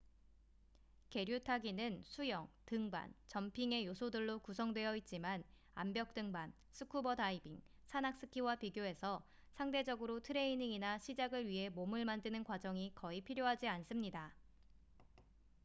계류 1.11 1.43
타기는 1.43 2.01
수영 2.03 2.47
등반 2.65 3.13
점핑의 3.27 3.85
요소들로 3.85 4.39
구성되어 4.39 4.95
있지만 4.95 5.43
암벽 5.75 6.15
등반 6.15 6.51
스쿠버 6.71 7.13
다이빙 7.13 7.61
산악 7.85 8.17
스키와 8.17 8.55
비교해서 8.55 9.23
상대적으로 9.51 10.19
트레이닝이나 10.19 10.97
시작을 10.97 11.47
위해 11.47 11.69
몸을 11.69 12.05
만드는 12.05 12.43
과정이 12.45 12.91
거의 12.95 13.21
필요하지 13.21 13.67
않습니다 13.67 14.33